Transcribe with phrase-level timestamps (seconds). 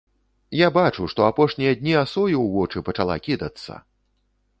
[0.59, 3.73] Я бачу, што апошнія дні асою ў вочы пачала кідацца!